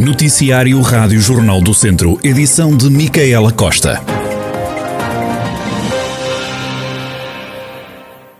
[0.00, 4.00] Noticiário Rádio Jornal do Centro, edição de Micaela Costa.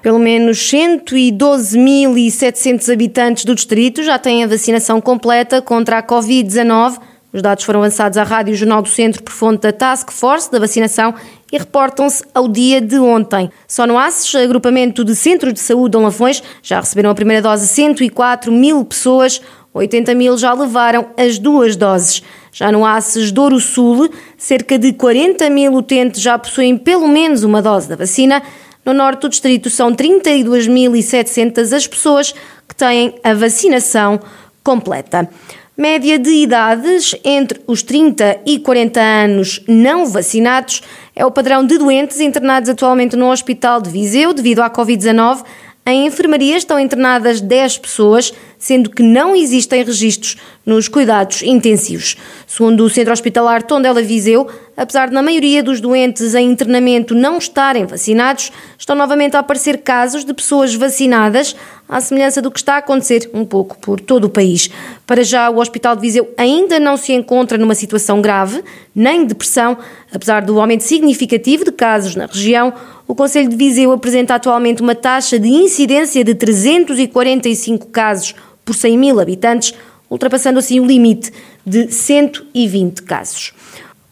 [0.00, 6.98] Pelo menos 112.700 habitantes do distrito já têm a vacinação completa contra a Covid-19.
[7.30, 10.58] Os dados foram lançados à Rádio Jornal do Centro por fonte da Task Force da
[10.58, 11.14] vacinação
[11.52, 13.50] e reportam-se ao dia de ontem.
[13.68, 17.68] Só no ACES, agrupamento de centros de saúde Dom Lafões, já receberam a primeira dose
[17.68, 19.42] 104 mil pessoas,
[19.72, 22.22] 80 mil já levaram as duas doses.
[22.52, 27.62] Já no ACES Douro Sul, cerca de 40 mil utentes já possuem pelo menos uma
[27.62, 28.42] dose da vacina.
[28.84, 32.34] No norte do distrito são 32.700 as pessoas
[32.66, 34.18] que têm a vacinação
[34.64, 35.28] completa.
[35.76, 40.82] Média de idades entre os 30 e 40 anos não vacinados
[41.16, 45.42] é o padrão de doentes internados atualmente no Hospital de Viseu devido à Covid-19.
[45.86, 52.16] Em enfermaria estão internadas 10 pessoas, sendo que não existem registros nos cuidados intensivos.
[52.46, 57.38] Segundo o Centro Hospitalar Tondela Viseu, apesar de na maioria dos doentes em internamento não
[57.38, 61.56] estarem vacinados, estão novamente a aparecer casos de pessoas vacinadas,
[61.88, 64.68] à semelhança do que está a acontecer um pouco por todo o país.
[65.06, 68.62] Para já, o Hospital de Viseu ainda não se encontra numa situação grave,
[68.94, 69.78] nem depressão,
[70.12, 72.72] apesar do aumento significativo de casos na região.
[73.10, 78.96] O Conselho de Viseu apresenta atualmente uma taxa de incidência de 345 casos por 100
[78.96, 79.74] mil habitantes,
[80.08, 81.32] ultrapassando assim o limite
[81.66, 83.52] de 120 casos.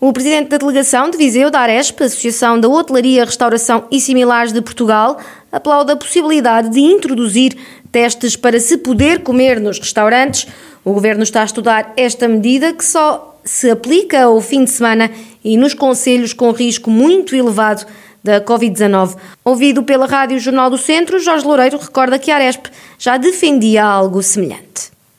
[0.00, 4.60] O presidente da delegação de Viseu, da Aresp, Associação da Hotelaria, Restauração e Similares de
[4.60, 5.20] Portugal,
[5.52, 7.56] aplaude a possibilidade de introduzir
[7.92, 10.48] testes para se poder comer nos restaurantes.
[10.84, 15.08] O governo está a estudar esta medida que só se aplica ao fim de semana
[15.44, 17.86] e nos conselhos com risco muito elevado
[18.28, 19.16] da Covid-19.
[19.42, 22.66] Ouvido pela Rádio Jornal do Centro, Jorge Loureiro recorda que a Aresp
[22.98, 24.68] já defendia algo semelhante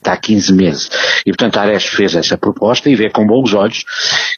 [0.02, 0.90] há 15 meses.
[1.26, 3.84] E, portanto, a Ares fez essa proposta e vê com bons olhos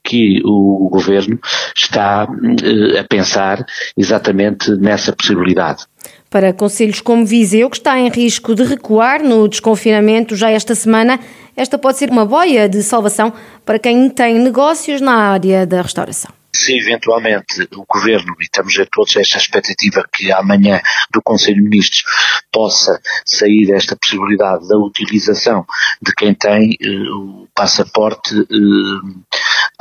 [0.03, 1.39] que o governo
[1.77, 3.65] está uh, a pensar
[3.97, 5.85] exatamente nessa possibilidade.
[6.29, 11.21] Para conselhos como Viseu, que está em risco de recuar no desconfinamento já esta semana,
[11.57, 13.33] esta pode ser uma boia de salvação
[13.65, 18.87] para quem tem negócios na área da restauração se eventualmente o Governo, e estamos a
[18.87, 20.81] todos esta expectativa que amanhã
[21.13, 22.05] do Conselho de Ministros
[22.53, 25.67] possa sair esta possibilidade da utilização
[26.01, 29.25] de quem tem uh, o passaporte uh,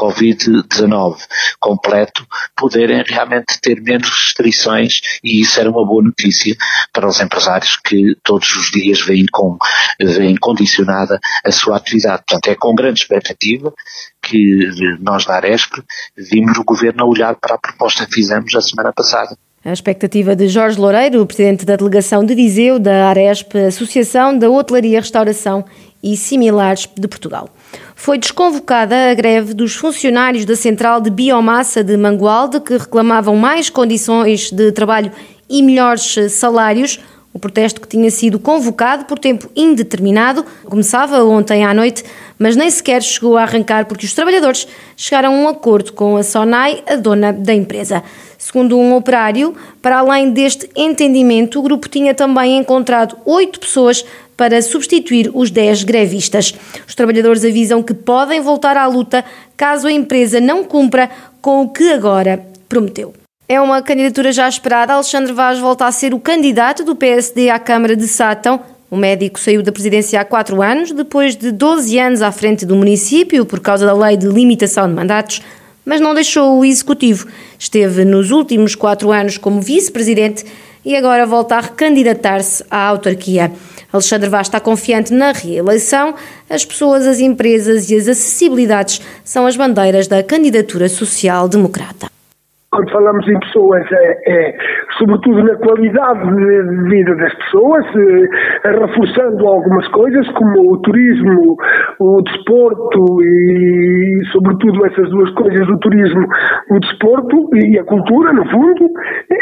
[0.01, 1.17] Covid-19
[1.59, 2.25] completo,
[2.57, 6.55] poderem realmente ter menos restrições e isso era uma boa notícia
[6.91, 9.57] para os empresários que todos os dias vêm, com,
[9.99, 12.23] vêm condicionada a sua atividade.
[12.27, 13.71] Portanto, é com grande expectativa
[14.21, 14.69] que
[14.99, 15.73] nós da Aresp
[16.17, 19.37] vimos o Governo a olhar para a proposta que fizemos a semana passada.
[19.63, 24.99] A expectativa de Jorge Loureiro, presidente da delegação de Viseu da Aresp, Associação da Hotelaria,
[24.99, 25.63] Restauração
[26.01, 27.47] e Similares de Portugal.
[27.95, 33.69] Foi desconvocada a greve dos funcionários da Central de Biomassa de Mangualde, que reclamavam mais
[33.69, 35.11] condições de trabalho
[35.49, 36.99] e melhores salários.
[37.33, 42.03] O protesto que tinha sido convocado por tempo indeterminado começava ontem à noite,
[42.37, 44.67] mas nem sequer chegou a arrancar porque os trabalhadores
[44.97, 48.03] chegaram a um acordo com a Sonai, a dona da empresa.
[48.37, 54.03] Segundo um operário, para além deste entendimento, o grupo tinha também encontrado oito pessoas
[54.41, 56.55] para substituir os 10 grevistas.
[56.87, 59.23] Os trabalhadores avisam que podem voltar à luta
[59.55, 63.13] caso a empresa não cumpra com o que agora prometeu.
[63.47, 64.95] É uma candidatura já esperada.
[64.95, 68.61] Alexandre Vaz volta a ser o candidato do PSD à Câmara de Sátão.
[68.89, 72.75] O médico saiu da presidência há quatro anos, depois de 12 anos à frente do
[72.75, 75.43] município por causa da lei de limitação de mandatos,
[75.85, 77.27] mas não deixou o executivo.
[77.59, 80.43] Esteve nos últimos quatro anos como vice-presidente
[80.83, 83.51] e agora volta a recandidatar-se à autarquia.
[83.91, 86.15] Alexandre Vaz está confiante na reeleição.
[86.49, 92.11] As pessoas, as empresas e as acessibilidades são as bandeiras da candidatura social-democrata
[92.71, 94.57] quando falamos em pessoas, é, é,
[95.01, 97.85] sobretudo na qualidade de vida das pessoas,
[98.65, 101.57] é, reforçando algumas coisas como o turismo,
[101.99, 106.27] o desporto e, sobretudo, essas duas coisas, o turismo,
[106.69, 108.89] o desporto e a cultura, no fundo.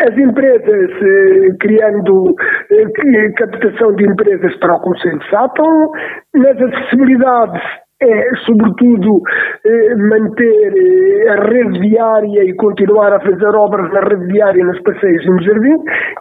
[0.02, 2.36] As empresas, eh, criando
[2.72, 5.92] eh, captação de empresas para o Conselho de Sátão,
[6.36, 7.62] nas acessibilidades
[8.02, 9.22] é, sobretudo,
[9.66, 14.80] eh, manter eh, a rede viária e continuar a fazer obras na rede viária, nos
[14.82, 15.76] passeios e no jardim,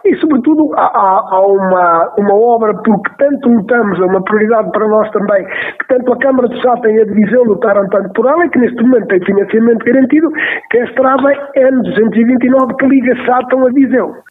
[0.05, 5.09] e, sobretudo, há, há uma, uma obra porque tanto lutamos, é uma prioridade para nós
[5.11, 8.49] também, que tanto a Câmara de Sá e a Divisão lutaram tanto por ela, e
[8.49, 10.29] que neste momento tem financiamento garantido,
[10.71, 14.28] que é a estrada N229 que liga Sátão a Viseu.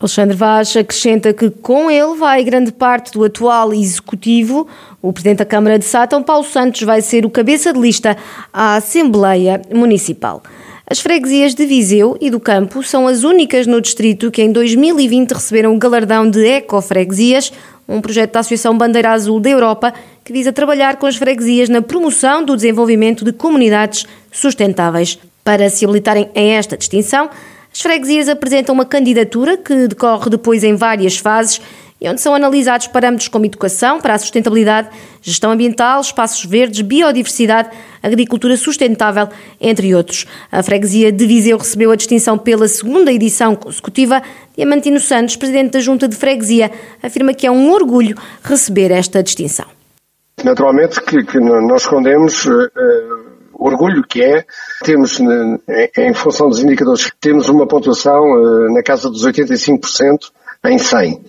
[0.00, 4.66] Alexandre Vaz acrescenta que com ele vai grande parte do atual executivo.
[5.00, 8.16] O presidente da Câmara de Sátão, Paulo Santos, vai ser o cabeça de lista
[8.52, 10.42] à Assembleia Municipal.
[10.86, 15.30] As freguesias de Viseu e do Campo são as únicas no distrito que em 2020
[15.30, 17.52] receberam o galardão de Ecofreguesias,
[17.88, 19.94] um projeto da Associação Bandeira Azul da Europa
[20.24, 25.18] que visa trabalhar com as freguesias na promoção do desenvolvimento de comunidades sustentáveis.
[25.44, 27.30] Para se habilitarem a esta distinção,
[27.74, 31.60] as freguesias apresentam uma candidatura que decorre depois em várias fases
[32.00, 34.90] e onde são analisados parâmetros como educação para a sustentabilidade,
[35.20, 39.28] gestão ambiental, espaços verdes, biodiversidade, agricultura sustentável,
[39.60, 40.24] entre outros.
[40.52, 44.22] A freguesia de Viseu recebeu a distinção pela segunda edição consecutiva.
[44.56, 46.70] Diamantino Santos, presidente da Junta de Freguesia,
[47.02, 49.66] afirma que é um orgulho receber esta distinção.
[50.44, 53.23] Naturalmente que, que nós escondemos uh, o
[53.66, 54.44] orgulho que é,
[54.82, 55.18] temos,
[55.96, 60.30] em função dos indicadores, temos uma pontuação uh, na casa dos 85%
[60.66, 61.24] em 100.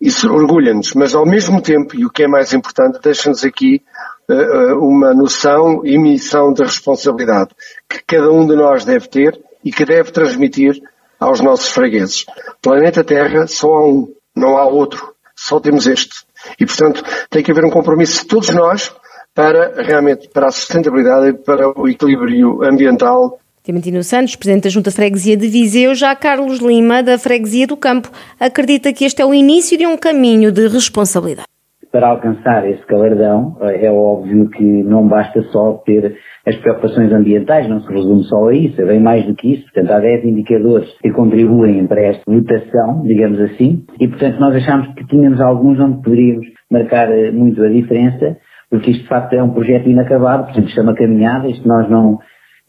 [0.00, 3.82] Isso orgulha-nos, mas ao mesmo tempo, e o que é mais importante, deixa-nos aqui
[4.30, 7.50] uh, uma noção e missão de responsabilidade
[7.88, 10.80] que cada um de nós deve ter e que deve transmitir
[11.20, 12.24] aos nossos fregueses.
[12.62, 15.14] Planeta Terra só há um, não há outro.
[15.34, 16.24] Só temos este.
[16.58, 18.94] E, portanto, tem que haver um compromisso de todos nós
[19.36, 24.92] para realmente para a sustentabilidade e para o equilíbrio ambiental Diamantino Santos, Presidente da Junta
[24.92, 29.34] Freguesia de Viseu, já Carlos Lima, da Freguesia do Campo, acredita que este é o
[29.34, 31.48] início de um caminho de responsabilidade.
[31.90, 36.16] Para alcançar esse galardão, é óbvio que não basta só ter
[36.46, 39.64] as preocupações ambientais, não se resume só a isso, é bem mais do que isso.
[39.64, 44.94] Portanto, há 10 indicadores que contribuem para esta votação, digamos assim, e portanto nós achamos
[44.94, 48.36] que tínhamos alguns onde poderíamos marcar eh, muito a diferença,
[48.70, 51.88] porque isto de facto é um projeto inacabado, portanto isto é uma caminhada, isto nós
[51.88, 52.18] não,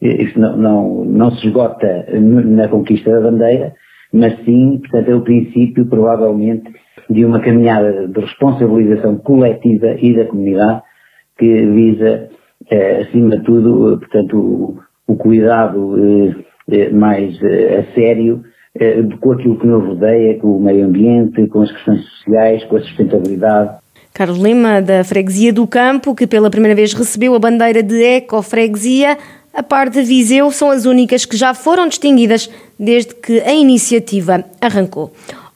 [0.00, 3.74] isto não, não, não se esgota na conquista da bandeira,
[4.12, 6.72] mas sim, portanto, é o princípio, provavelmente,
[7.10, 10.82] de uma caminhada de responsabilização coletiva e da comunidade
[11.38, 12.28] que visa,
[12.70, 16.34] eh, acima de tudo, portanto, o, o cuidado eh,
[16.70, 18.42] eh mais eh, a sério
[18.78, 22.76] eh, com aquilo que nos rodeia, com o meio ambiente, com as questões sociais, com
[22.76, 23.78] a sustentabilidade.
[24.18, 29.16] Carlos Lima, da Freguesia do Campo, que pela primeira vez recebeu a bandeira de Ecofreguesia,
[29.54, 34.44] a par de Viseu, são as únicas que já foram distinguidas desde que a iniciativa
[34.60, 35.12] arrancou.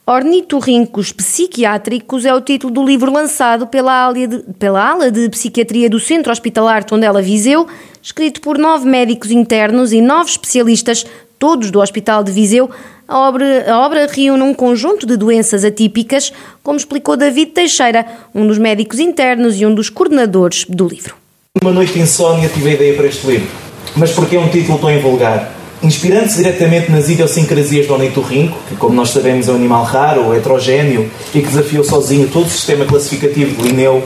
[0.07, 5.99] Ornitorrincos Psiquiátricos é o título do livro lançado pela, de, pela ala de psiquiatria do
[5.99, 7.67] Centro Hospitalar Tondela Viseu,
[8.01, 11.05] escrito por nove médicos internos e nove especialistas,
[11.37, 12.69] todos do Hospital de Viseu.
[13.07, 18.47] A obra, a obra reúne um conjunto de doenças atípicas, como explicou David Teixeira, um
[18.47, 21.15] dos médicos internos e um dos coordenadores do livro.
[21.61, 23.63] Uma noite insónia tive a ideia para este livro
[23.95, 25.51] mas porque é um título tão invulgar?
[25.81, 30.35] Inspirando-se diretamente nas idiosincrasias do ornitorrinco, que, como nós sabemos, é um animal raro ou
[30.35, 34.01] heterogéneo e que desafiou sozinho todo o sistema classificativo de Linneu,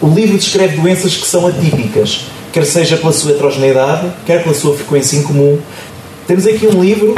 [0.00, 4.74] o livro descreve doenças que são atípicas, quer seja pela sua heterogeneidade, quer pela sua
[4.74, 5.58] frequência em comum.
[6.26, 7.14] Temos aqui um livro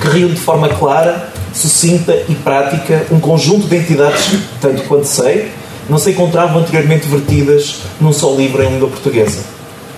[0.00, 5.50] que reúne de forma clara, sucinta e prática um conjunto de entidades, tanto quanto sei,
[5.88, 9.40] não se encontravam anteriormente vertidas num só livro em língua portuguesa.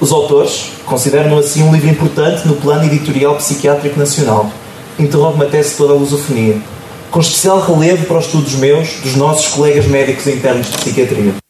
[0.00, 4.50] Os autores consideram assim um livro importante no plano editorial psiquiátrico nacional.
[4.98, 6.56] Interrogo-me até se toda a lusofonia,
[7.10, 11.43] com especial relevo para os estudos meus, dos nossos colegas médicos internos de psiquiatria.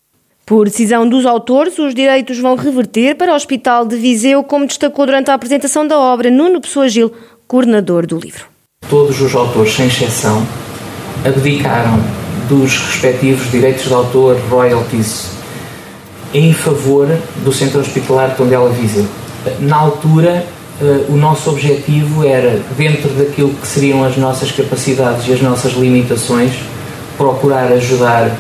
[0.47, 5.07] Por decisão dos autores, os direitos vão reverter para o Hospital de Viseu, como destacou
[5.07, 7.11] durante a apresentação da obra Nuno Pessoa Gil,
[7.49, 8.45] coordenador do livro.
[8.91, 10.47] Todos os autores, sem exceção,
[11.25, 11.99] abdicaram
[12.47, 15.31] dos respectivos direitos de autor, royalties
[16.35, 17.09] em favor
[17.43, 19.07] do Centro Hospitalar Tondela Viseu.
[19.61, 20.45] Na altura,
[20.79, 25.73] uh, o nosso objetivo era, dentro daquilo que seriam as nossas capacidades e as nossas
[25.73, 26.53] limitações,
[27.17, 28.31] procurar ajudar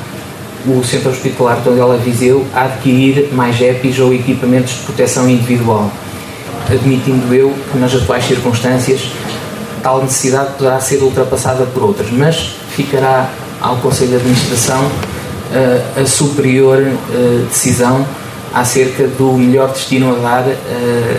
[0.67, 5.91] o Centro Hospitalar Tondela Viseu a adquirir mais EPIs ou equipamentos de proteção individual,
[6.71, 9.01] admitindo eu que nas atuais circunstâncias
[9.83, 13.31] tal necessidade poderá ser ultrapassada por outras, mas ficará
[13.61, 14.91] ao Conselho de Administração
[16.01, 16.83] a superior
[17.49, 18.07] decisão
[18.53, 20.45] acerca do melhor destino a dar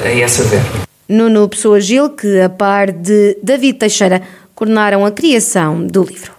[0.04, 0.86] a essa verba.
[1.08, 4.22] Nuno Pessoa Gil, que a par de David Teixeira,
[4.56, 6.35] coordenaram a criação do livro.